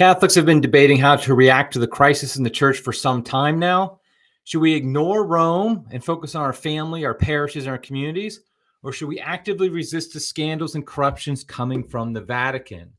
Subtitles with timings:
[0.00, 3.22] Catholics have been debating how to react to the crisis in the church for some
[3.22, 4.00] time now.
[4.44, 8.40] Should we ignore Rome and focus on our family, our parishes, and our communities?
[8.82, 12.90] Or should we actively resist the scandals and corruptions coming from the Vatican?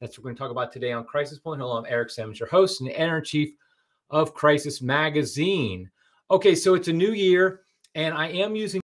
[0.00, 1.60] That's what we're going to talk about today on Crisis Point.
[1.60, 3.50] Hello, I'm Eric Sammons, your host and editor in chief
[4.08, 5.90] of Crisis Magazine.
[6.30, 7.60] Okay, so it's a new year,
[7.94, 8.80] and I am using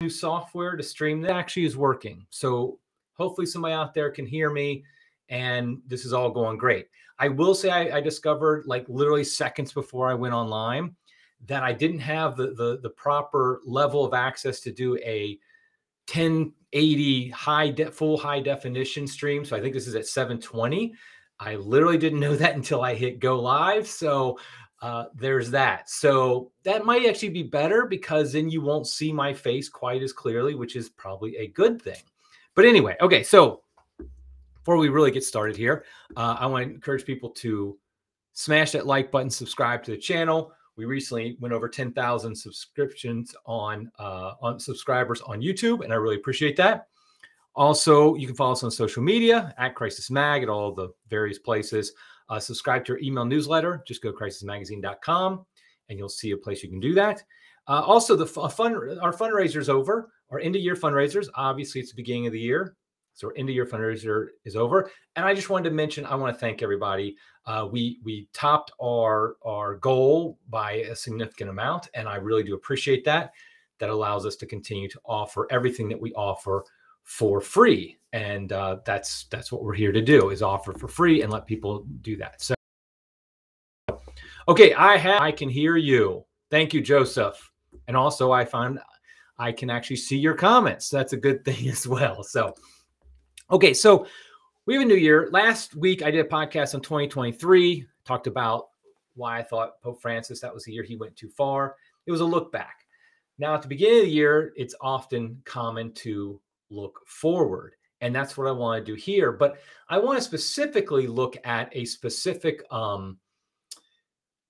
[0.00, 2.26] new software to stream that actually is working.
[2.30, 2.80] So
[3.12, 4.82] hopefully somebody out there can hear me
[5.32, 6.86] and this is all going great.
[7.18, 10.94] I will say I, I, discovered like literally seconds before I went online
[11.46, 15.38] that I didn't have the, the the proper level of access to do a
[16.12, 19.44] 1080 high de- full high definition stream.
[19.44, 20.92] So I think this is at 720.
[21.40, 23.88] I literally didn't know that until I hit go live.
[23.88, 24.38] So
[24.82, 25.88] uh, there's that.
[25.88, 30.12] So that might actually be better because then you won't see my face quite as
[30.12, 32.02] clearly, which is probably a good thing.
[32.54, 33.22] But anyway, okay.
[33.22, 33.62] So
[34.62, 35.84] before we really get started here,
[36.16, 37.76] uh, I want to encourage people to
[38.32, 40.52] smash that like button, subscribe to the channel.
[40.76, 46.14] We recently went over 10,000 subscriptions on uh, on subscribers on YouTube, and I really
[46.14, 46.86] appreciate that.
[47.56, 51.38] Also, you can follow us on social media at Crisis Mag at all the various
[51.38, 51.92] places.
[52.28, 53.82] Uh, subscribe to our email newsletter.
[53.86, 55.44] Just go to crisismagazine.com,
[55.88, 57.22] and you'll see a place you can do that.
[57.66, 60.12] Uh, also, the fun our fundraisers over.
[60.30, 61.26] Our end of year fundraisers.
[61.34, 62.76] Obviously, it's the beginning of the year.
[63.14, 66.34] So end of year fundraiser is over, and I just wanted to mention I want
[66.34, 67.16] to thank everybody.
[67.44, 72.54] Uh, we we topped our our goal by a significant amount, and I really do
[72.54, 73.32] appreciate that.
[73.78, 76.64] That allows us to continue to offer everything that we offer
[77.02, 81.22] for free, and uh, that's that's what we're here to do is offer for free
[81.22, 82.40] and let people do that.
[82.40, 82.54] So,
[84.48, 86.24] okay, I have I can hear you.
[86.50, 87.50] Thank you, Joseph,
[87.88, 88.78] and also I find
[89.38, 90.88] I can actually see your comments.
[90.88, 92.22] That's a good thing as well.
[92.22, 92.54] So.
[93.52, 94.06] Okay, so
[94.64, 95.28] we have a new year.
[95.30, 98.68] Last week I did a podcast on 2023, talked about
[99.14, 101.76] why I thought Pope Francis, that was the year he went too far.
[102.06, 102.86] It was a look back.
[103.38, 106.40] Now, at the beginning of the year, it's often common to
[106.70, 107.74] look forward.
[108.00, 109.32] And that's what I want to do here.
[109.32, 109.58] But
[109.90, 113.18] I want to specifically look at a specific um,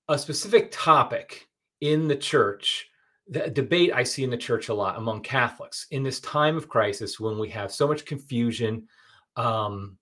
[0.09, 1.49] a specific topic
[1.81, 2.87] in the church
[3.29, 6.69] the debate I see in the church a lot among Catholics in this time of
[6.69, 8.89] crisis when we have so much confusion.
[9.37, 9.97] Um,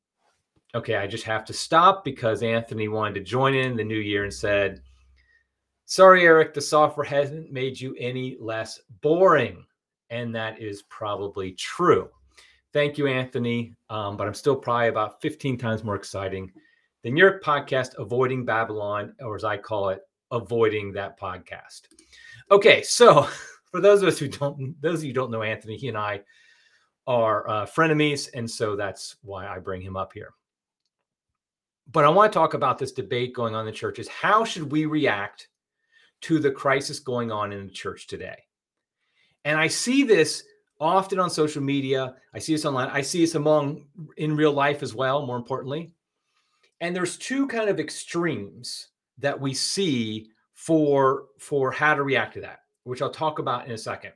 [0.74, 4.24] okay, I just have to stop because Anthony wanted to join in the new year
[4.24, 4.82] and said,
[5.84, 9.64] Sorry, Eric, the software hasn't made you any less boring.
[10.10, 12.08] And that is probably true.
[12.72, 13.74] Thank you, Anthony.
[13.88, 16.52] Um, but I'm still probably about 15 times more exciting
[17.02, 21.82] than your podcast, Avoiding Babylon, or as I call it, Avoiding That Podcast.
[22.50, 23.28] Okay, so
[23.70, 26.22] for those of us who don't, those of you don't know Anthony, he and I
[27.06, 30.30] are uh, frenemies, and so that's why I bring him up here.
[31.92, 34.06] But I want to talk about this debate going on in the churches.
[34.08, 35.48] How should we react
[36.22, 38.36] to the crisis going on in the church today?
[39.44, 40.44] And I see this
[40.78, 42.14] often on social media.
[42.34, 42.90] I see this online.
[42.92, 43.86] I see this among
[44.18, 45.92] in real life as well, more importantly.
[46.80, 48.88] And there's two kind of extremes
[49.18, 50.30] that we see
[50.60, 54.12] for for how to react to that, which I'll talk about in a second.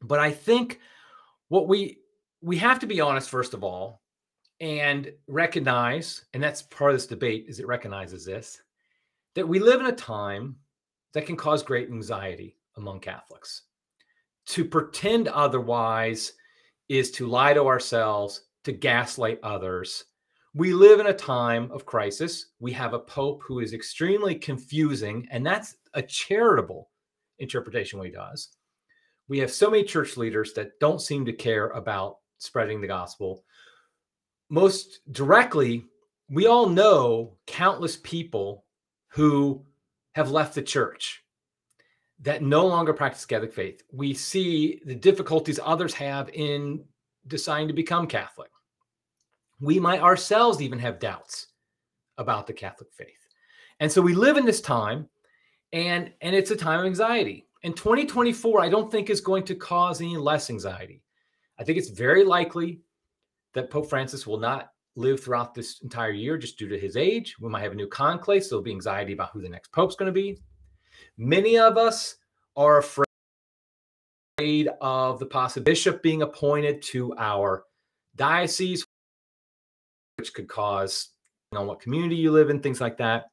[0.00, 0.78] But I think
[1.48, 1.98] what we
[2.40, 4.02] we have to be honest first of all
[4.60, 8.62] and recognize and that's part of this debate is it recognizes this
[9.34, 10.54] that we live in a time
[11.12, 13.62] that can cause great anxiety among Catholics.
[14.46, 16.34] To pretend otherwise
[16.88, 20.04] is to lie to ourselves, to gaslight others,
[20.54, 22.46] we live in a time of crisis.
[22.60, 26.90] We have a pope who is extremely confusing, and that's a charitable
[27.38, 28.48] interpretation what he does.
[29.28, 33.44] We have so many church leaders that don't seem to care about spreading the gospel.
[34.50, 35.86] Most directly,
[36.28, 38.66] we all know countless people
[39.08, 39.64] who
[40.14, 41.22] have left the church
[42.20, 43.82] that no longer practice Catholic faith.
[43.90, 46.84] We see the difficulties others have in
[47.26, 48.51] deciding to become Catholic
[49.62, 51.46] we might ourselves even have doubts
[52.18, 53.28] about the Catholic faith.
[53.78, 55.08] And so we live in this time
[55.72, 57.46] and and it's a time of anxiety.
[57.62, 61.02] And 2024 I don't think is going to cause any less anxiety.
[61.60, 62.80] I think it's very likely
[63.54, 67.36] that Pope Francis will not live throughout this entire year just due to his age.
[67.40, 69.94] We might have a new conclave, so there'll be anxiety about who the next pope's
[69.94, 70.38] going to be.
[71.16, 72.16] Many of us
[72.56, 73.06] are afraid
[74.80, 77.64] of the possible bishop being appointed to our
[78.16, 78.84] diocese
[80.22, 81.08] which could cause
[81.50, 83.24] you know what community you live in, things like that.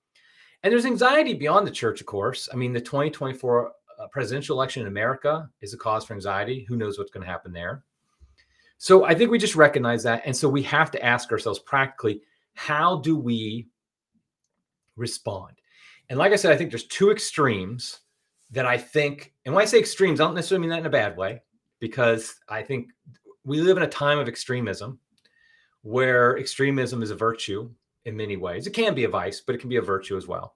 [0.63, 2.49] And there's anxiety beyond the church, of course.
[2.51, 6.65] I mean, the 2024 uh, presidential election in America is a cause for anxiety.
[6.67, 7.83] Who knows what's going to happen there?
[8.79, 10.23] So I think we just recognize that.
[10.25, 12.23] And so we have to ask ourselves practically
[12.55, 13.67] how do we
[14.95, 15.61] respond?
[16.09, 17.99] And like I said, I think there's two extremes
[18.49, 20.89] that I think, and when I say extremes, I don't necessarily mean that in a
[20.89, 21.43] bad way,
[21.77, 22.89] because I think
[23.45, 24.99] we live in a time of extremism
[25.81, 27.69] where extremism is a virtue
[28.05, 28.67] in many ways.
[28.67, 30.55] It can be a vice, but it can be a virtue as well.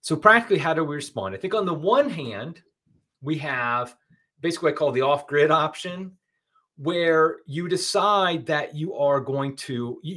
[0.00, 1.34] So, practically, how do we respond?
[1.34, 2.62] I think on the one hand,
[3.20, 3.96] we have
[4.40, 6.12] basically what I call the off grid option,
[6.76, 10.16] where you decide that you are going to, you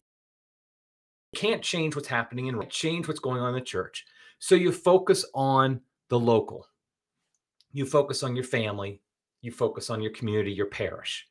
[1.35, 4.05] can't change what's happening and change what's going on in the church.
[4.39, 6.67] So, you focus on the local,
[7.71, 9.01] you focus on your family,
[9.41, 11.27] you focus on your community, your parish,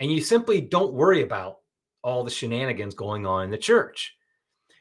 [0.00, 1.61] and you simply don't worry about
[2.02, 4.16] all the shenanigans going on in the church.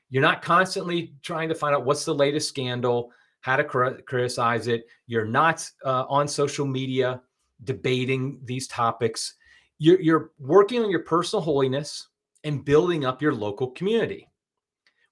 [0.09, 4.85] You're not constantly trying to find out what's the latest scandal, how to criticize it.
[5.07, 7.21] You're not uh, on social media
[7.63, 9.35] debating these topics.
[9.79, 12.09] You're, you're working on your personal holiness
[12.43, 14.27] and building up your local community.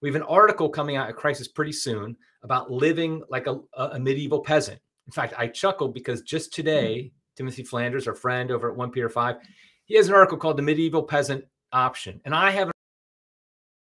[0.01, 3.99] We have an article coming out at Crisis pretty soon about living like a, a
[3.99, 4.79] medieval peasant.
[5.07, 9.09] In fact, I chuckled because just today, Timothy Flanders, our friend over at 1 Peter
[9.09, 9.37] 5,
[9.85, 12.21] he has an article called The Medieval Peasant option.
[12.25, 12.73] And I have an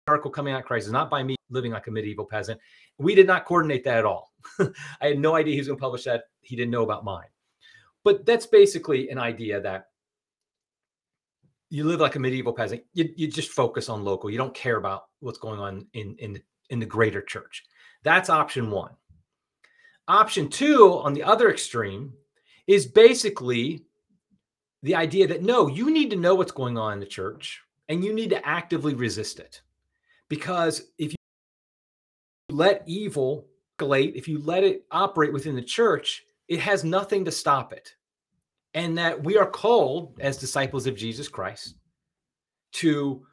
[0.07, 2.59] article coming out crisis, not by me living like a medieval peasant.
[2.97, 4.33] We did not coordinate that at all.
[4.59, 6.23] I had no idea he was going to publish that.
[6.41, 7.27] He didn't know about mine.
[8.03, 9.87] But that's basically an idea that
[11.69, 12.83] you live like a medieval peasant.
[12.93, 14.29] You, you just focus on local.
[14.29, 17.63] You don't care about what's going on in, in, in the greater church.
[18.03, 18.91] That's option one.
[20.07, 22.13] Option two, on the other extreme,
[22.67, 23.85] is basically
[24.83, 28.03] the idea that no, you need to know what's going on in the church and
[28.03, 29.61] you need to actively resist it.
[30.29, 33.47] Because if you let evil
[33.81, 37.95] escalate, if you let it operate within the church, it has nothing to stop it.
[38.73, 41.75] And that we are called as disciples of Jesus Christ
[42.73, 43.25] to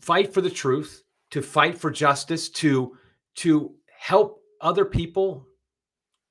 [0.00, 2.96] fight for the truth, to fight for justice, to
[3.36, 5.46] to help other people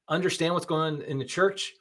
[0.07, 1.73] understand what's going on in the church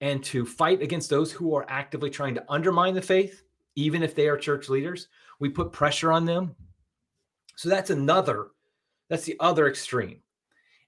[0.00, 3.42] and to fight against those who are actively trying to undermine the faith,
[3.76, 5.08] even if they are church leaders.
[5.38, 6.54] We put pressure on them.
[7.56, 8.48] So that's another,
[9.08, 10.20] that's the other extreme.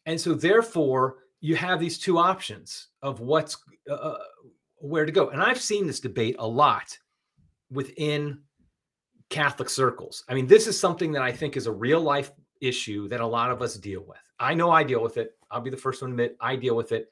[0.06, 3.56] And so, therefore, you have these two options of what's
[3.88, 4.18] uh, uh
[4.76, 5.28] where to go.
[5.28, 6.98] And I've seen this debate a lot
[7.70, 8.40] within
[9.30, 10.24] Catholic circles.
[10.28, 13.26] I mean, this is something that I think is a real life issue that a
[13.26, 14.18] lot of us deal with.
[14.40, 15.36] I know I deal with it.
[15.50, 17.10] I'll be the first one to admit I deal with it.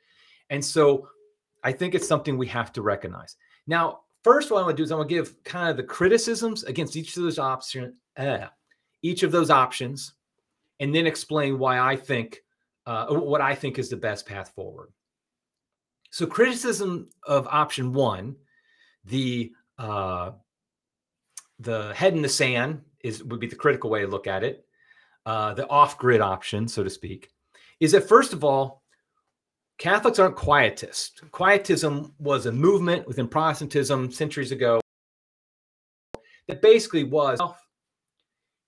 [0.50, 1.08] And so
[1.62, 3.36] I think it's something we have to recognize.
[3.66, 5.82] Now, first, what I want to do is I want to give kind of the
[5.82, 8.46] criticisms against each of those options, uh,
[9.02, 10.14] each of those options,
[10.80, 12.40] and then explain why I think
[12.86, 14.92] uh, what I think is the best path forward.
[16.10, 18.36] So, criticism of option one,
[19.04, 20.32] the uh,
[21.60, 24.64] the head in the sand is would be the critical way to look at it.
[25.26, 27.30] Uh, the off grid option, so to speak,
[27.78, 28.79] is that first of all,
[29.80, 31.12] Catholics aren't quietists.
[31.30, 34.78] Quietism was a movement within Protestantism centuries ago
[36.48, 37.40] that basically was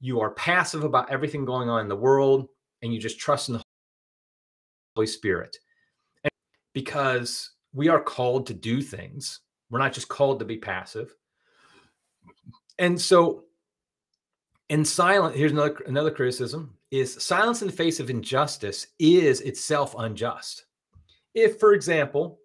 [0.01, 2.49] you are passive about everything going on in the world
[2.81, 3.63] and you just trust in the
[4.97, 5.55] Holy Spirit.
[6.25, 6.33] And
[6.73, 11.15] because we are called to do things, we're not just called to be passive.
[12.79, 13.45] And so,
[14.71, 19.95] in silence, here's another another criticism: is silence in the face of injustice is itself
[19.99, 20.65] unjust.
[21.35, 22.39] If, for example,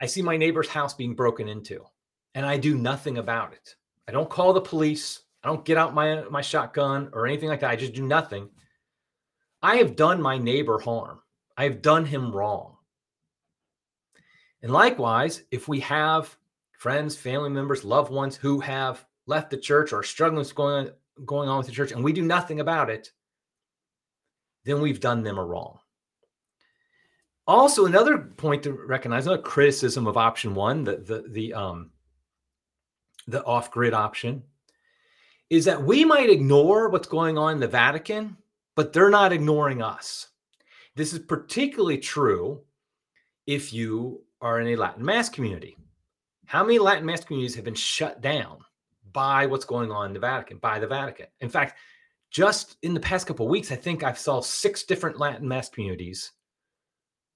[0.00, 1.84] I see my neighbor's house being broken into
[2.34, 3.74] and I do nothing about it,
[4.08, 7.60] I don't call the police, I don't get out my, my shotgun or anything like
[7.60, 8.48] that, I just do nothing.
[9.62, 11.20] I have done my neighbor harm,
[11.56, 12.76] I have done him wrong.
[14.62, 16.36] And likewise, if we have
[16.78, 20.92] friends, family members, loved ones who have left the church or struggling with going on,
[21.24, 23.10] going on with the church and we do nothing about it,
[24.64, 25.78] then we've done them a wrong.
[27.46, 31.90] Also, another point to recognize, another criticism of option one, the the the um
[33.26, 34.42] the off-grid option,
[35.50, 38.36] is that we might ignore what's going on in the Vatican,
[38.74, 40.28] but they're not ignoring us.
[40.96, 42.60] This is particularly true
[43.46, 45.76] if you are in a Latin Mass community.
[46.46, 48.58] How many Latin Mass communities have been shut down
[49.12, 51.26] by what's going on in the Vatican, by the Vatican?
[51.40, 51.78] In fact,
[52.30, 56.32] just in the past couple weeks, I think i've saw six different Latin Mass communities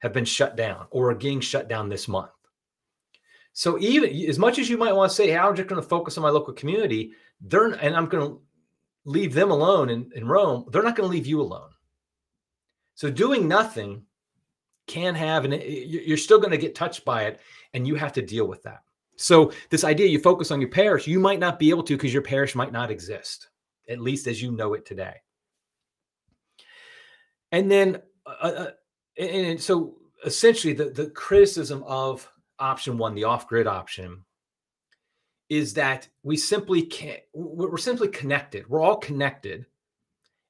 [0.01, 2.31] have been shut down or are getting shut down this month.
[3.53, 5.89] So even as much as you might want to say, hey, I'm just going to
[5.89, 8.41] focus on my local community, they're and I'm going to
[9.05, 11.71] leave them alone in, in Rome, they're not going to leave you alone.
[12.95, 14.03] So doing nothing
[14.87, 17.41] can have and you're still going to get touched by it
[17.75, 18.81] and you have to deal with that.
[19.17, 22.13] So this idea you focus on your parish, you might not be able to because
[22.13, 23.49] your parish might not exist.
[23.89, 25.15] at least as you know it today.
[27.51, 28.67] And then, uh,
[29.19, 34.25] uh and so essentially, the, the criticism of option one, the off grid option,
[35.49, 38.69] is that we simply can't, we're simply connected.
[38.69, 39.67] We're all connected.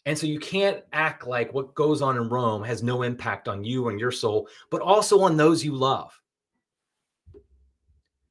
[0.06, 3.62] And so you can't act like what goes on in Rome has no impact on
[3.62, 6.18] you and your soul, but also on those you love.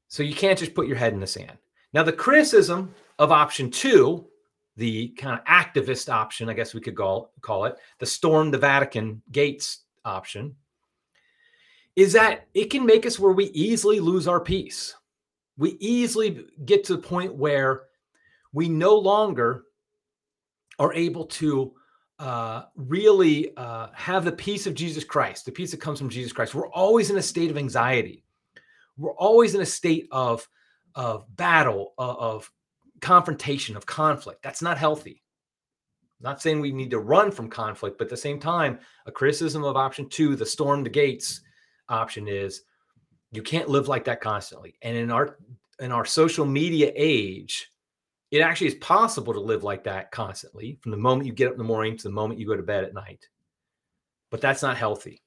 [0.07, 1.57] So you can't just put your head in the sand.
[1.93, 4.25] Now, the criticism of option two,
[4.75, 8.57] the kind of activist option, I guess we could call, call it, the storm the
[8.57, 10.55] Vatican gates option,
[11.95, 14.95] is that it can make us where we easily lose our peace.
[15.57, 17.83] We easily get to the point where
[18.53, 19.63] we no longer
[20.79, 21.73] are able to
[22.19, 26.31] uh, really uh, have the peace of Jesus Christ, the peace that comes from Jesus
[26.31, 26.55] Christ.
[26.55, 28.23] We're always in a state of anxiety.
[28.97, 30.47] We're always in a state of,
[30.95, 32.51] of battle, of, of
[33.01, 34.41] confrontation, of conflict.
[34.41, 35.23] That's not healthy.
[36.19, 39.63] Not saying we need to run from conflict, but at the same time, a criticism
[39.63, 41.41] of option two, the storm the gates
[41.89, 42.63] option is
[43.31, 44.75] you can't live like that constantly.
[44.81, 45.37] And in our
[45.79, 47.71] in our social media age,
[48.31, 51.53] it actually is possible to live like that constantly from the moment you get up
[51.53, 53.27] in the morning to the moment you go to bed at night.
[54.31, 55.21] But that's not healthy.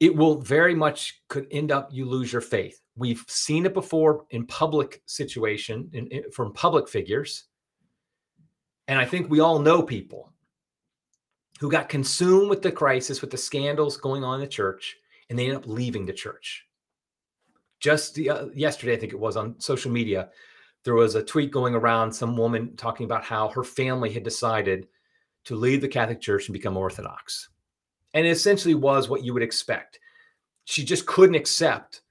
[0.00, 2.80] It will very much could end up you lose your faith.
[2.96, 7.44] We've seen it before in public situation in, in, from public figures.
[8.88, 10.32] And I think we all know people
[11.58, 14.96] who got consumed with the crisis, with the scandals going on in the church,
[15.28, 16.66] and they end up leaving the church.
[17.80, 20.30] Just the, uh, yesterday, I think it was on social media,
[20.84, 24.86] there was a tweet going around, some woman talking about how her family had decided
[25.44, 27.48] to leave the Catholic Church and become Orthodox.
[28.14, 29.98] And it essentially was what you would expect.
[30.64, 32.02] She just couldn't accept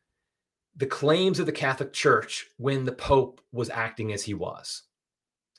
[0.75, 4.84] the claims of the Catholic Church when the Pope was acting as he was.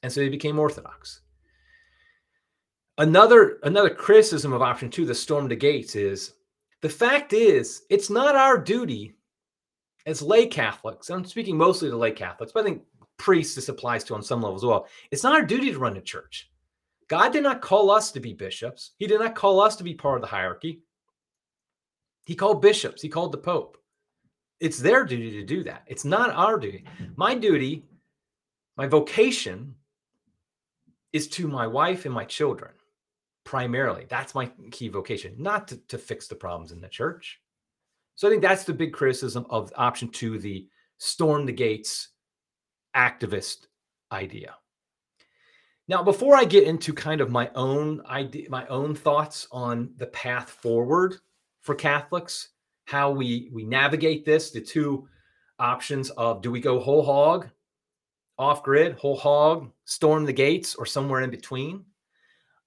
[0.03, 1.21] And so they became Orthodox.
[2.99, 6.35] Another, another criticism of option two, the storm the gates, is
[6.81, 9.15] the fact is, it's not our duty
[10.07, 11.11] as lay Catholics.
[11.11, 12.83] I'm speaking mostly to lay Catholics, but I think
[13.19, 14.87] priests this applies to on some level as well.
[15.11, 16.51] It's not our duty to run a church.
[17.09, 18.93] God did not call us to be bishops.
[18.99, 20.83] He did not call us to be part of the hierarchy.
[22.25, 23.01] He called bishops.
[23.01, 23.79] He called the Pope.
[24.59, 25.83] It's their duty to do that.
[25.87, 26.85] It's not our duty.
[27.17, 27.85] My duty,
[28.77, 29.75] my vocation
[31.13, 32.73] is to my wife and my children
[33.45, 34.07] primarily.
[34.09, 37.41] That's my key vocation, not to, to fix the problems in the church.
[38.17, 42.09] So I think that's the big criticism of option two, the storm the gates
[42.95, 43.69] activist
[44.11, 44.57] idea.
[45.89, 50.07] Now, before I get into kind of my own idea, my own thoughts on the
[50.09, 51.17] path forward
[51.61, 52.49] for Catholics,
[52.87, 55.07] how we we navigate this, the two
[55.59, 57.49] options of do we go whole hog,
[58.39, 61.85] off grid, whole hog, storm the gates, or somewhere in between?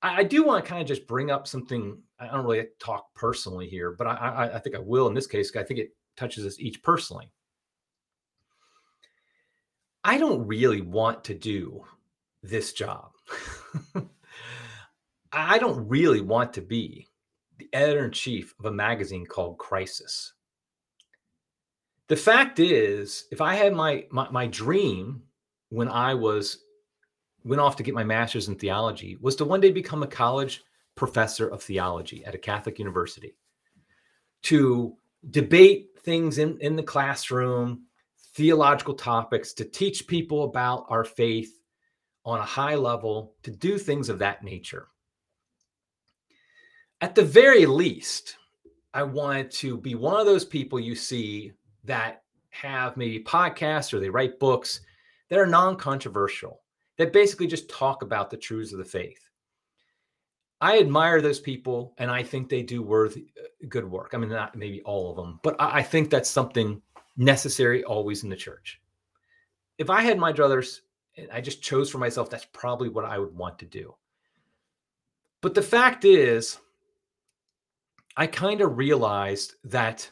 [0.01, 2.01] I, I do want to kind of just bring up something.
[2.19, 5.27] I don't really talk personally here, but I, I, I think I will in this
[5.27, 5.55] case.
[5.55, 7.31] I think it touches us each personally.
[10.03, 11.83] I don't really want to do
[12.41, 13.11] this job.
[15.31, 17.07] I don't really want to be
[17.57, 20.33] the editor in chief of a magazine called Crisis.
[22.07, 25.21] The fact is, if I had my, my, my dream
[25.69, 26.63] when I was
[27.45, 30.61] went off to get my master's in theology was to one day become a college
[30.95, 33.35] professor of theology at a Catholic university,
[34.43, 34.95] to
[35.31, 37.83] debate things in, in the classroom,
[38.33, 41.61] theological topics, to teach people about our faith
[42.25, 44.87] on a high level, to do things of that nature.
[47.01, 48.35] At the very least,
[48.93, 51.53] I wanted to be one of those people you see
[51.85, 54.81] that have maybe podcasts or they write books
[55.29, 56.61] that are non controversial
[56.97, 59.29] that basically just talk about the truths of the faith.
[60.61, 64.11] I admire those people and I think they do worthy uh, good work.
[64.13, 66.81] I mean, not maybe all of them, but I, think that's something
[67.15, 68.81] necessary always in the church.
[69.77, 70.79] If I had my druthers
[71.15, 73.95] and I just chose for myself, that's probably what I would want to do.
[75.41, 76.57] But the fact is,
[78.17, 80.09] I kind of realized that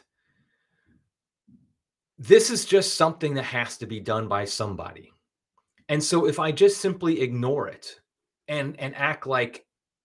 [2.18, 5.12] this is just something that has to be done by somebody.
[5.88, 8.00] And so if I just simply ignore it
[8.48, 9.64] and and act like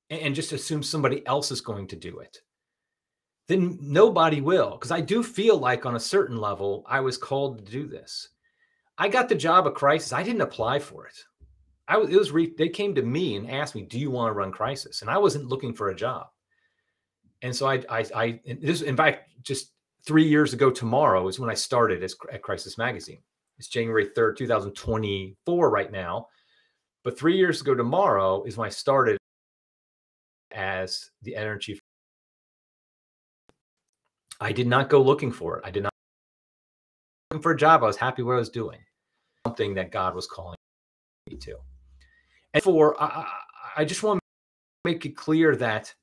[0.10, 2.38] and just assume somebody else is going to do it,
[3.48, 4.72] then nobody will.
[4.72, 8.30] Because I do feel like on a certain level, I was called to do this.
[8.98, 10.14] I got the job of crisis.
[10.14, 11.16] I didn't apply for it.
[11.88, 14.30] I was, it was re, they came to me and asked me, "Do you want
[14.30, 16.28] to run crisis?" And I wasn't looking for a job.
[17.42, 19.73] And so I, I, I this, in fact, just
[20.06, 23.20] three years ago tomorrow is when I started as, at Crisis Magazine.
[23.58, 26.28] It's January 3rd, 2024 right now.
[27.04, 29.18] But three years ago tomorrow is when I started
[30.52, 31.80] as the chief.
[34.40, 35.64] I did not go looking for it.
[35.66, 35.94] I did not
[37.32, 37.84] looking for a job.
[37.84, 38.80] I was happy what I was doing.
[39.46, 40.58] Something that God was calling
[41.30, 41.58] me to.
[42.54, 43.28] And for I,
[43.78, 45.94] I just want to make it clear that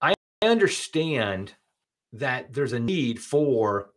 [0.00, 1.54] I understand
[2.14, 3.90] that there's a need for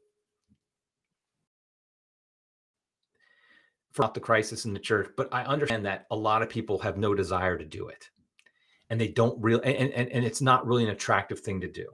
[3.91, 6.97] for the crisis in the church, but I understand that a lot of people have
[6.97, 8.09] no desire to do it.
[8.89, 11.87] And they don't really and, and, and it's not really an attractive thing to do.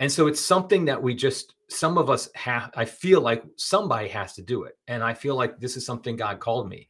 [0.00, 4.08] And so it's something that we just some of us have I feel like somebody
[4.08, 4.76] has to do it.
[4.86, 6.88] And I feel like this is something God called me.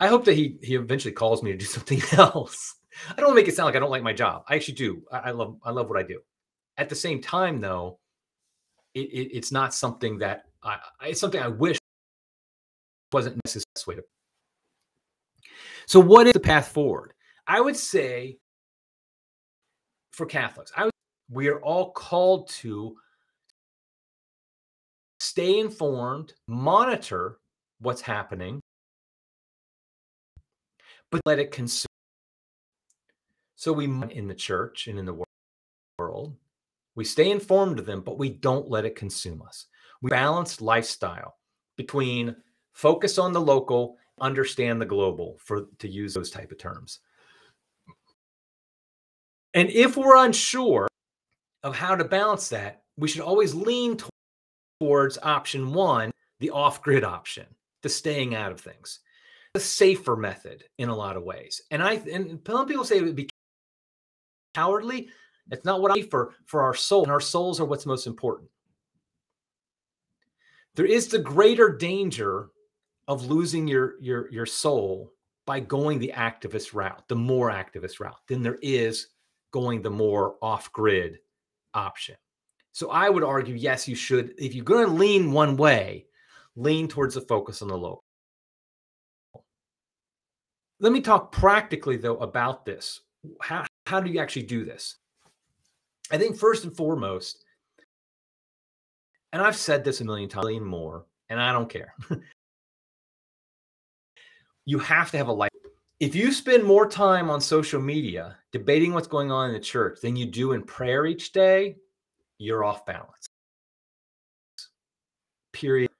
[0.00, 2.74] I hope that he he eventually calls me to do something else.
[3.16, 4.44] I don't make it sound like I don't like my job.
[4.48, 5.02] I actually do.
[5.12, 6.20] I, I love I love what I do.
[6.80, 7.98] At the same time, though,
[8.94, 11.78] it, it, it's not something that I, it's something I wish
[13.12, 14.02] wasn't necessary.
[15.86, 17.12] So, what is the path forward?
[17.46, 18.38] I would say
[20.12, 20.92] for Catholics, I would,
[21.30, 22.96] we are all called to
[25.20, 27.40] stay informed, monitor
[27.80, 28.58] what's happening,
[31.10, 31.84] but let it consume.
[33.56, 35.22] So we in the church and in the
[35.98, 36.36] world,
[36.94, 39.66] we stay informed of them, but we don't let it consume us.
[40.02, 41.36] We balance lifestyle
[41.76, 42.36] between
[42.72, 47.00] focus on the local, understand the global, for to use those type of terms.
[49.54, 50.88] And if we're unsure
[51.62, 53.98] of how to balance that, we should always lean
[54.80, 57.46] towards option one, the off-grid option,
[57.82, 59.00] the staying out of things
[59.54, 61.60] The safer method in a lot of ways.
[61.72, 63.28] And I and some people say it would be
[64.54, 65.08] cowardly.
[65.50, 68.48] It's not what I for for our soul, and our souls are what's most important.
[70.74, 72.50] There is the greater danger
[73.08, 75.12] of losing your your your soul
[75.46, 79.08] by going the activist route, the more activist route, than there is
[79.50, 81.18] going the more off-grid
[81.74, 82.14] option.
[82.70, 84.32] So I would argue, yes, you should.
[84.38, 86.06] If you're going to lean one way,
[86.54, 88.04] lean towards the focus on the local.
[90.78, 93.00] Let me talk practically, though, about this.
[93.40, 94.98] How, how do you actually do this?
[96.10, 97.44] I think first and foremost,
[99.32, 101.94] and I've said this a million times, million more, and I don't care.
[104.66, 105.50] you have to have a life.
[106.00, 110.00] If you spend more time on social media debating what's going on in the church
[110.00, 111.76] than you do in prayer each day,
[112.38, 113.26] you're off balance.
[115.52, 115.90] Period.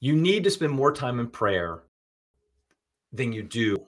[0.00, 1.84] You need to spend more time in prayer
[3.12, 3.78] than you do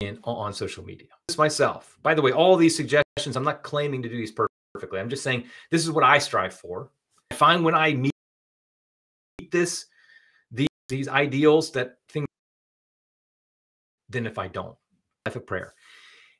[0.00, 1.08] in, on social media.
[1.38, 1.98] Myself.
[2.02, 5.00] By the way, all these suggestions, I'm not claiming to do these perfectly.
[5.00, 6.90] I'm just saying this is what I strive for.
[7.30, 8.12] I find when I meet
[9.50, 9.86] this,
[10.50, 12.26] these, these ideals that things
[14.08, 14.76] than if I don't.
[15.26, 15.74] Life of prayer.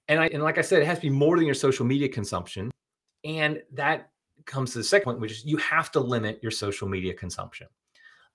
[0.09, 2.09] And I and like I said, it has to be more than your social media
[2.09, 2.71] consumption.
[3.25, 4.11] And that
[4.47, 7.69] comes to the second point, which is you have to limit your social media consumption.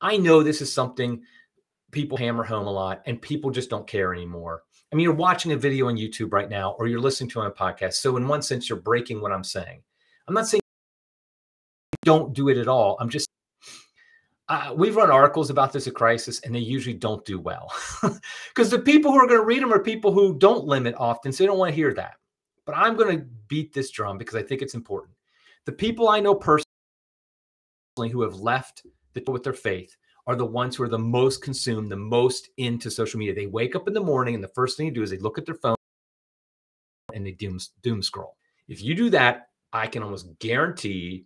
[0.01, 1.23] I know this is something
[1.91, 4.63] people hammer home a lot and people just don't care anymore.
[4.91, 7.51] I mean, you're watching a video on YouTube right now, or you're listening to a
[7.51, 7.93] podcast.
[7.93, 9.81] So, in one sense, you're breaking what I'm saying.
[10.27, 10.61] I'm not saying
[12.03, 12.95] don't do it at all.
[12.99, 13.27] I'm just,
[14.47, 17.73] uh, we've run articles about this at Crisis, and they usually don't do well
[18.53, 21.31] because the people who are going to read them are people who don't limit often,
[21.31, 22.15] so they don't want to hear that.
[22.65, 25.15] But I'm going to beat this drum because I think it's important.
[25.65, 26.65] The people I know personally
[28.11, 29.95] who have left the, with their faith
[30.27, 33.35] are the ones who are the most consumed, the most into social media.
[33.35, 35.37] They wake up in the morning and the first thing they do is they look
[35.37, 35.75] at their phone
[37.13, 38.35] and they doom, doom scroll.
[38.67, 41.25] If you do that, I can almost guarantee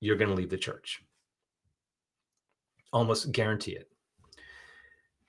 [0.00, 1.02] you're going to leave the church.
[2.92, 3.88] Almost guarantee it.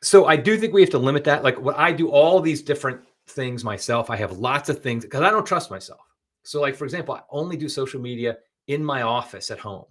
[0.01, 1.43] So I do think we have to limit that.
[1.43, 4.09] Like what I do all these different things myself.
[4.09, 6.01] I have lots of things because I don't trust myself.
[6.43, 9.85] So like for example, I only do social media in my office at home,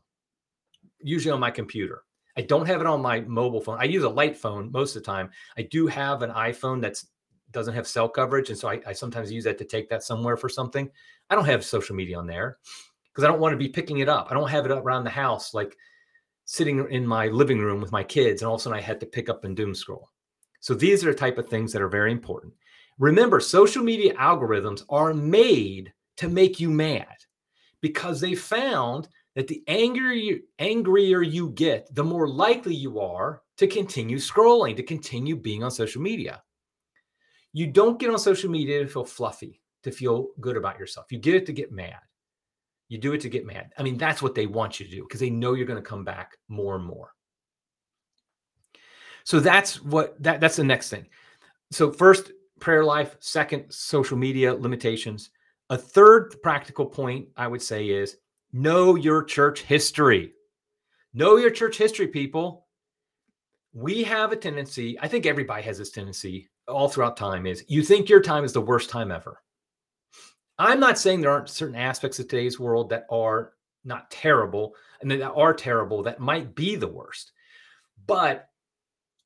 [1.00, 2.02] usually on my computer.
[2.37, 3.79] I don't have it on my mobile phone.
[3.81, 5.31] I use a light phone most of the time.
[5.57, 7.07] I do have an iPhone that's
[7.53, 10.37] doesn't have cell coverage, and so I, I sometimes use that to take that somewhere
[10.37, 10.88] for something.
[11.31, 12.59] I don't have social media on there
[13.07, 14.29] because I don't want to be picking it up.
[14.31, 15.77] I don't have it around the house like
[16.45, 19.01] sitting in my living room with my kids, and all of a sudden I had
[19.01, 20.11] to pick up and doom scroll.
[20.61, 22.53] So these are the type of things that are very important.
[22.99, 27.16] Remember, social media algorithms are made to make you mad
[27.81, 33.66] because they found that the angrier, angrier you get, the more likely you are to
[33.66, 36.43] continue scrolling, to continue being on social media.
[37.53, 41.07] You don't get on social media to feel fluffy, to feel good about yourself.
[41.11, 41.99] You get it to get mad.
[42.88, 43.73] You do it to get mad.
[43.79, 45.88] I mean, that's what they want you to do because they know you're going to
[45.88, 47.14] come back more and more.
[49.25, 51.07] So that's what that that's the next thing.
[51.71, 55.31] so first prayer life, second social media limitations.
[55.71, 58.16] A third practical point I would say is
[58.52, 60.32] know your church history.
[61.12, 62.66] Know your church history, people.
[63.72, 67.82] We have a tendency, I think everybody has this tendency all throughout time is you
[67.82, 69.42] think your time is the worst time ever.
[70.58, 73.52] I'm not saying there aren't certain aspects of today's world that are
[73.84, 77.32] not terrible and that are terrible that might be the worst.
[78.06, 78.48] But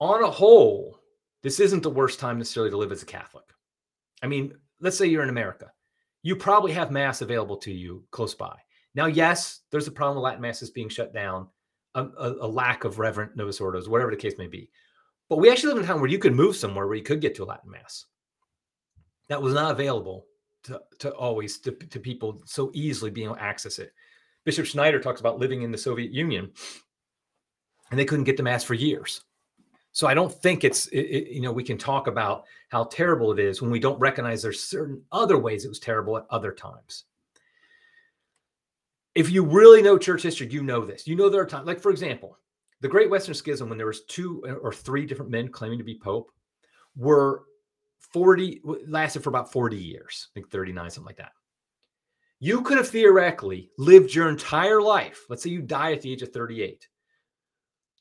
[0.00, 1.00] on a whole,
[1.42, 3.44] this isn't the worst time necessarily to live as a Catholic.
[4.22, 5.72] I mean, let's say you're in America.
[6.22, 8.56] You probably have Mass available to you close by.
[8.94, 11.48] Now, yes, there's a problem with Latin Masses being shut down,
[11.94, 14.70] a, a, a lack of reverent Novus Ordos, whatever the case may be.
[15.28, 17.20] But we actually live in a time where you could move somewhere where you could
[17.20, 18.06] get to a Latin Mass.
[19.28, 20.26] That was not available
[20.64, 23.92] to, to always to, to people so easily being able to access it.
[24.44, 26.50] Bishop Schneider talks about living in the Soviet Union
[27.90, 29.22] and they couldn't get the Mass for years.
[29.92, 33.32] So I don't think it's it, it, you know we can talk about how terrible
[33.32, 36.52] it is when we don't recognize there's certain other ways it was terrible at other
[36.52, 37.04] times.
[39.14, 41.06] If you really know church history, you know this.
[41.06, 42.38] You know there are times like for example,
[42.80, 45.98] the Great Western Schism when there was two or three different men claiming to be
[45.98, 46.30] pope
[46.96, 47.44] were
[48.12, 51.32] 40 lasted for about 40 years, I think 39 something like that.
[52.40, 55.24] You could have theoretically lived your entire life.
[55.28, 56.86] Let's say you die at the age of 38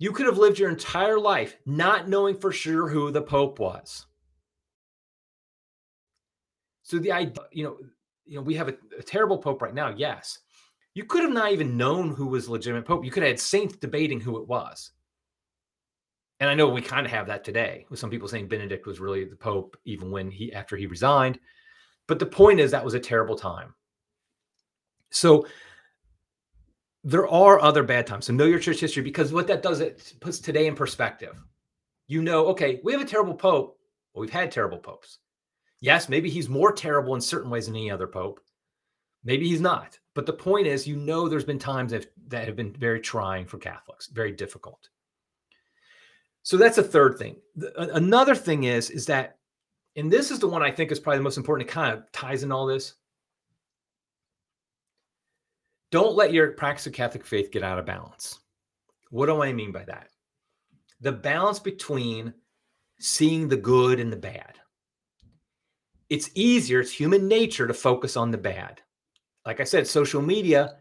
[0.03, 4.05] you could have lived your entire life not knowing for sure who the Pope was.
[6.81, 7.77] So the idea, you know,
[8.25, 9.93] you know, we have a, a, terrible Pope right now.
[9.95, 10.39] Yes,
[10.95, 13.03] you could have not even known who was legitimate Pope.
[13.03, 14.91] You could have had saints debating who it was.
[16.39, 18.99] And I know we kind of have that today, with some people saying Benedict was
[18.99, 21.39] really the Pope, even when he after he resigned.
[22.07, 23.73] But the point is that was a terrible time.
[25.09, 25.47] So
[27.03, 28.25] there are other bad times.
[28.25, 31.41] So know your church history because what that does, it puts today in perspective.
[32.07, 33.77] You know, okay, we have a terrible pope.
[34.13, 35.19] Well, we've had terrible popes.
[35.79, 38.39] Yes, maybe he's more terrible in certain ways than any other pope.
[39.23, 39.97] Maybe he's not.
[40.15, 43.45] But the point is, you know, there's been times that, that have been very trying
[43.45, 44.89] for Catholics, very difficult.
[46.43, 47.37] So that's a third thing.
[47.77, 49.37] Another thing is, is that,
[49.95, 51.69] and this is the one I think is probably the most important.
[51.69, 52.95] It kind of ties in all this.
[55.91, 58.39] Don't let your practice of Catholic faith get out of balance.
[59.09, 60.09] What do I mean by that?
[61.01, 62.33] The balance between
[62.99, 64.59] seeing the good and the bad.
[66.09, 68.81] It's easier, it's human nature to focus on the bad.
[69.45, 70.77] Like I said, social media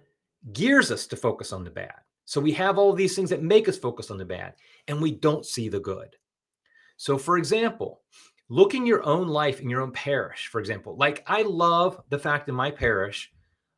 [0.52, 1.94] gears us to focus on the bad.
[2.24, 4.54] So we have all these things that make us focus on the bad,
[4.88, 6.16] and we don't see the good.
[6.96, 8.02] So, for example,
[8.48, 12.48] looking your own life in your own parish, for example, like I love the fact
[12.48, 13.32] in my parish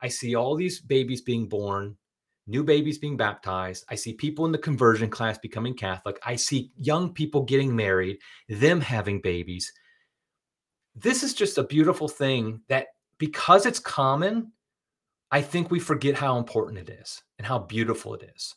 [0.05, 1.97] I see all these babies being born,
[2.47, 3.87] new babies being baptized.
[3.89, 6.19] I see people in the conversion class becoming Catholic.
[6.23, 8.19] I see young people getting married,
[8.51, 9.73] them having babies.
[10.95, 14.53] This is just a beautiful thing that because it's common,
[15.31, 18.55] I think we forget how important it is and how beautiful it is.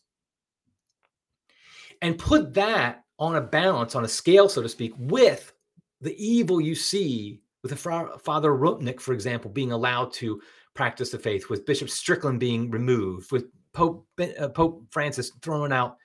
[2.01, 5.53] And put that on a balance, on a scale, so to speak, with
[6.01, 10.39] the evil you see with the Father Rupnik, for example, being allowed to
[10.75, 14.08] practice the faith, with Bishop Strickland being removed, with Pope
[14.39, 15.97] uh, Pope Francis throwing out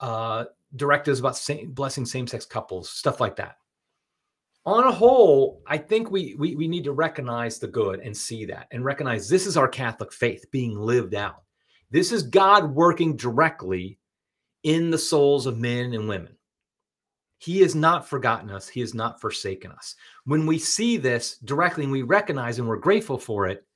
[0.00, 3.56] uh, directives about same, blessing same-sex couples, stuff like that.
[4.70, 8.44] On a whole, I think we, we we need to recognize the good and see
[8.44, 11.42] that, and recognize this is our Catholic faith being lived out.
[11.90, 13.98] This is God working directly
[14.62, 16.36] in the souls of men and women.
[17.38, 18.68] He has not forgotten us.
[18.68, 19.96] He has not forsaken us.
[20.24, 23.66] When we see this directly and we recognize and we're grateful for it,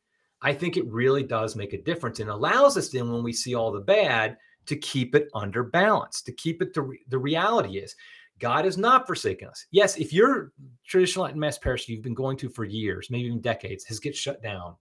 [0.42, 3.56] I think it really does make a difference and allows us then, when we see
[3.56, 7.96] all the bad, to keep it under balance, to keep it to the reality is
[8.38, 9.66] God has not forsaken us.
[9.70, 10.52] Yes, if your
[10.86, 14.16] traditional Latin Mass parish you've been going to for years, maybe even decades, has get
[14.16, 14.74] shut down,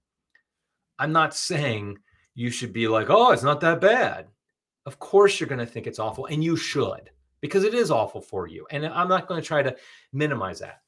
[1.00, 1.98] I'm not saying
[2.36, 4.28] you should be like, oh, it's not that bad.
[4.86, 7.10] Of course, you're going to think it's awful, and you should
[7.42, 8.66] because it is awful for you.
[8.72, 9.76] And I'm not going to try to
[10.12, 10.82] minimize that,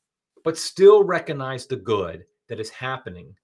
[0.44, 3.36] but still recognize the good that is happening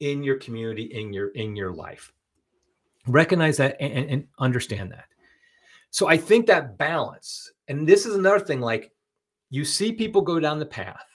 [0.00, 2.12] in your community in your in your life
[3.08, 5.06] recognize that and, and, understand that
[5.90, 8.92] so i think that balance and this is another thing like
[9.50, 11.06] you see people go down the path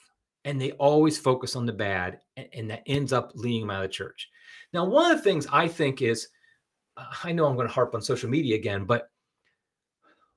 [0.44, 3.84] and they always focus on the bad and, and that ends up leading them out
[3.84, 4.28] of the church.
[4.72, 6.28] Now one of the things i think is
[7.22, 9.08] i know i'm going to harp on social media again but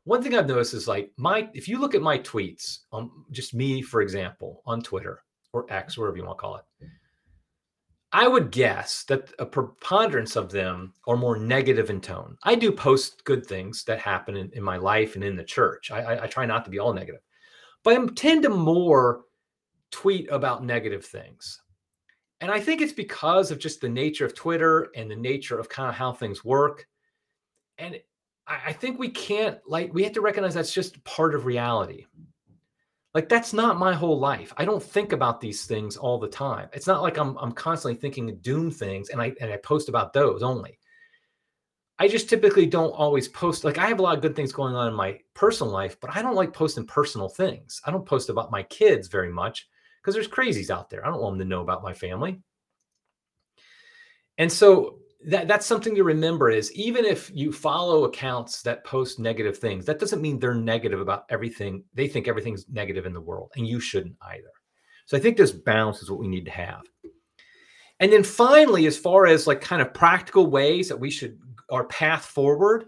[0.06, 3.54] one thing i've noticed is like my if you look at my tweets on just
[3.54, 5.23] me for example on twitter
[5.54, 6.63] or x whatever you want to call it
[8.17, 12.36] I would guess that a preponderance of them are more negative in tone.
[12.41, 15.91] I do post good things that happen in, in my life and in the church.
[15.91, 17.21] I, I, I, try not to be all negative,
[17.84, 19.25] but I tend to more
[19.91, 21.62] tweet about negative things.
[22.41, 25.69] And I think it's because of just the nature of Twitter and the nature of
[25.69, 26.88] kind of how things work.
[27.77, 27.99] And
[28.47, 32.08] I think we can't, like, we have to recognize that's just part of reality.
[33.17, 34.53] Like, that's not my whole life.
[34.58, 36.69] I don't think about these things all the time.
[36.71, 40.13] It's not like I'm, I'm constantly thinking doom things and I, and I post about
[40.13, 40.77] those only.
[41.97, 43.63] I just typically don't always post.
[43.63, 46.15] Like, I have a lot of good things going on in my personal life, but
[46.15, 47.82] I don't like posting personal things.
[47.86, 49.67] I don't post about my kids very much
[49.99, 51.03] because there's crazies out there.
[51.03, 52.39] I don't want them to know about my family.
[54.38, 59.19] And so that, that's something to remember is even if you follow accounts that post
[59.19, 61.84] negative things, that doesn't mean they're negative about everything.
[61.93, 64.51] They think everything's negative in the world, and you shouldn't either.
[65.06, 66.82] So I think this balance is what we need to have.
[67.99, 71.39] And then finally, as far as like kind of practical ways that we should
[71.71, 72.86] our path forward,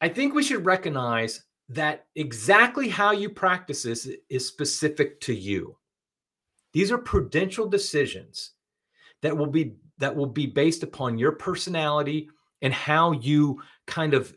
[0.00, 5.76] I think we should recognize that exactly how you practice this is specific to you.
[6.72, 8.52] These are prudential decisions
[9.22, 12.28] that will be that will be based upon your personality
[12.62, 14.34] and how you kind of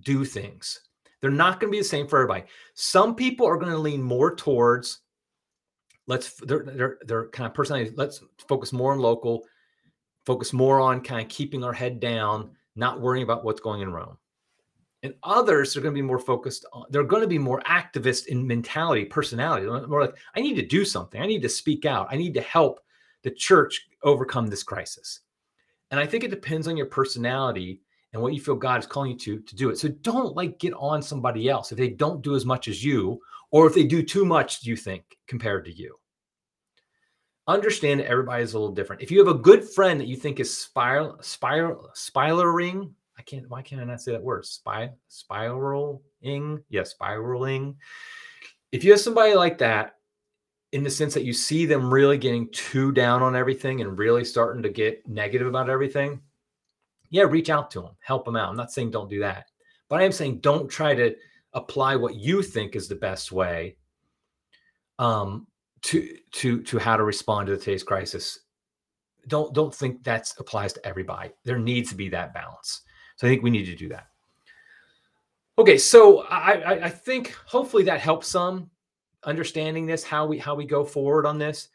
[0.00, 0.80] do things.
[1.20, 2.44] They're not going to be the same for everybody.
[2.74, 5.00] Some people are going to lean more towards
[6.06, 7.92] let's they're they're, they're kind of personality.
[7.96, 9.44] Let's focus more on local,
[10.26, 13.92] focus more on kind of keeping our head down, not worrying about what's going in
[13.92, 14.18] Rome
[15.04, 18.26] and others are going to be more focused on they're going to be more activist
[18.26, 22.08] in mentality personality more like i need to do something i need to speak out
[22.10, 22.80] i need to help
[23.24, 25.20] the church overcome this crisis
[25.90, 27.80] and i think it depends on your personality
[28.12, 30.58] and what you feel god is calling you to to do it so don't like
[30.58, 33.18] get on somebody else if they don't do as much as you
[33.50, 35.96] or if they do too much do you think compared to you
[37.48, 40.16] understand that everybody is a little different if you have a good friend that you
[40.16, 43.48] think is spiral spiral spiraling I can't.
[43.48, 44.44] Why can't I not say that word?
[44.44, 46.00] Spy, spiraling.
[46.68, 47.76] Yeah, spiraling.
[48.72, 49.94] If you have somebody like that,
[50.74, 54.24] in the sense that you see them really getting too down on everything and really
[54.24, 56.20] starting to get negative about everything,
[57.10, 58.48] yeah, reach out to them, help them out.
[58.48, 59.46] I'm not saying don't do that,
[59.88, 61.14] but I am saying don't try to
[61.52, 63.76] apply what you think is the best way
[64.98, 65.46] um,
[65.82, 68.40] to to to how to respond to the today's crisis.
[69.28, 71.30] Don't don't think that applies to everybody.
[71.44, 72.80] There needs to be that balance.
[73.14, 74.08] So I think we need to do that.
[75.56, 78.70] Okay, so I, I, I think hopefully that helps some
[79.26, 81.68] understanding this how we how we go forward on this.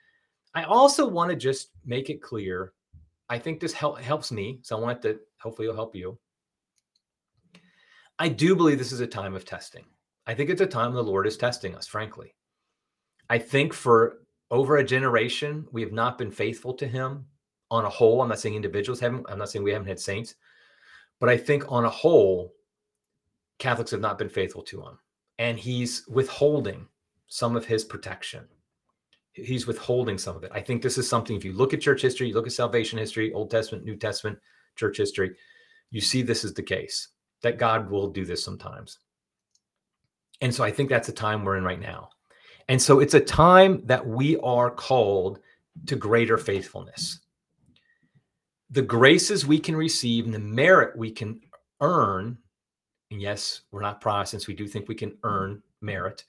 [0.56, 2.74] I also want to just make it clear.
[3.30, 6.18] I think this help, helps me, so I want to hopefully it'll help you.
[8.18, 9.86] I do believe this is a time of testing.
[10.28, 12.34] I think it's a time the Lord is testing us, frankly.
[13.30, 14.20] I think for
[14.52, 17.26] over a generation, we have not been faithful to Him
[17.72, 18.22] on a whole.
[18.22, 20.36] I'm not saying individuals haven't, I'm not saying we haven't had saints,
[21.20, 22.54] but I think on a whole,
[23.60, 24.98] Catholics have not been faithful to him.
[25.38, 26.88] And he's withholding
[27.30, 28.46] some of his protection.
[29.34, 30.52] He's withholding some of it.
[30.54, 33.00] I think this is something, if you look at church history, you look at salvation
[33.00, 34.38] history, Old Testament, New Testament,
[34.76, 35.36] church history,
[35.92, 37.10] you see this is the case
[37.42, 39.00] that God will do this sometimes.
[40.42, 42.10] And so I think that's the time we're in right now.
[42.68, 45.40] And so it's a time that we are called
[45.88, 47.20] to greater faithfulness
[48.70, 51.42] the graces we can receive and the merit we can
[51.82, 52.38] earn,
[53.12, 56.24] and yes, we're not Protestants, we do think we can earn merit,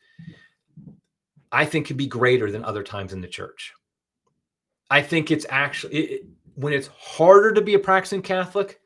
[1.53, 3.73] I think could be greater than other times in the church.
[4.89, 8.81] I think it's actually, it, when it's harder to be a practicing Catholic,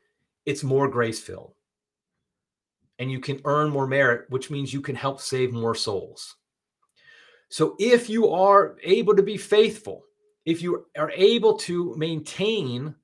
[0.45, 1.53] it's more grace filled.
[2.99, 6.35] And you can earn more merit, which means you can help save more souls.
[7.49, 10.03] So if you are able to be faithful,
[10.45, 12.95] if you are able to maintain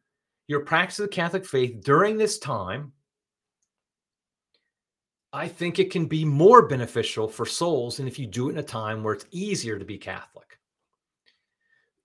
[0.48, 2.94] your practice of the Catholic faith during this time,
[5.34, 8.58] I think it can be more beneficial for souls than if you do it in
[8.58, 10.60] a time where it's easier to be Catholic.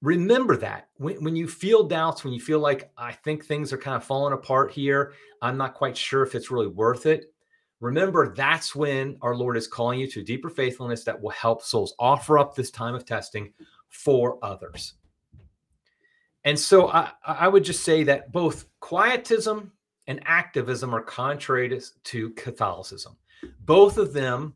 [0.01, 3.79] Remember that when, when you feel doubts, when you feel like I think things are
[3.79, 7.33] kind of falling apart here, I'm not quite sure if it's really worth it.
[7.81, 11.95] Remember, that's when our Lord is calling you to deeper faithfulness that will help souls
[11.99, 13.53] offer up this time of testing
[13.89, 14.95] for others.
[16.45, 19.73] And so I, I would just say that both quietism
[20.07, 23.17] and activism are contrary to, to Catholicism.
[23.61, 24.55] Both of them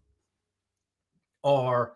[1.45, 1.95] are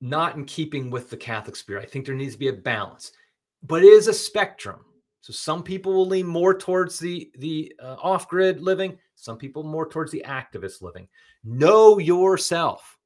[0.00, 1.84] not in keeping with the Catholic spirit.
[1.84, 3.12] I think there needs to be a balance,
[3.62, 4.84] but it is a spectrum.
[5.20, 9.88] So some people will lean more towards the the uh, off-grid living, some people more
[9.88, 11.06] towards the activist living.
[11.44, 12.98] Know yourself.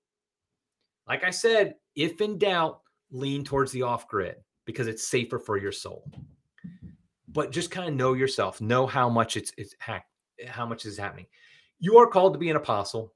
[1.07, 5.73] Like I said, if in doubt, lean towards the off-grid because it's safer for your
[5.73, 6.11] soul.
[7.37, 9.75] But just kind of know yourself, know how much it's it's
[10.49, 11.27] how much is happening.
[11.79, 13.13] You are called to be an apostle.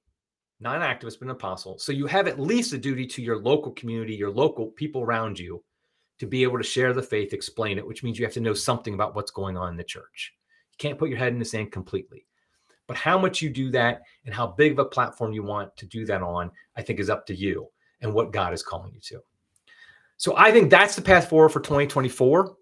[0.60, 1.78] not an activist, but an apostle.
[1.78, 5.38] So you have at least a duty to your local community, your local people around
[5.38, 5.62] you,
[6.18, 8.52] to be able to share the faith, explain it, which means you have to know
[8.52, 10.34] something about what's going on in the church.
[10.72, 12.26] You can't put your head in the sand completely.
[12.86, 15.86] But how much you do that and how big of a platform you want to
[15.86, 17.68] do that on, I think is up to you
[18.02, 19.20] and what God is calling you to.
[20.18, 22.56] So I think that's the path forward for 2024,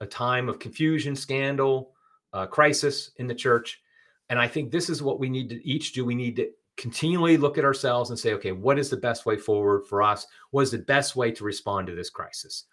[0.00, 1.92] a time of confusion, scandal,
[2.32, 3.80] uh, crisis in the church.
[4.28, 6.04] And I think this is what we need to each do.
[6.04, 9.36] We need to continually look at ourselves and say, okay, what is the best way
[9.36, 10.26] forward for us?
[10.50, 12.64] What is the best way to respond to this crisis?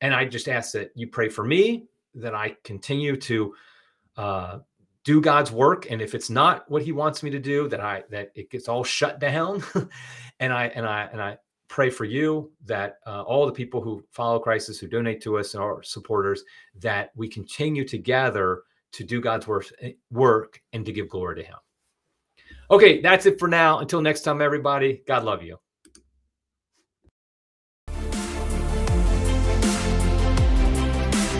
[0.00, 3.54] And I just ask that you pray for me, that I continue to
[4.16, 4.58] uh,
[5.04, 5.90] do God's work.
[5.90, 8.68] And if it's not what He wants me to do, that I that it gets
[8.68, 9.62] all shut down.
[10.40, 11.38] and I and I and I
[11.72, 15.54] pray for you that uh, all the people who follow Crisis, who donate to us,
[15.54, 16.44] and our supporters,
[16.78, 21.42] that we continue together to do God's work, eh, work and to give glory to
[21.42, 21.56] Him.
[22.70, 23.78] Okay, that's it for now.
[23.78, 25.58] Until next time, everybody, God love you.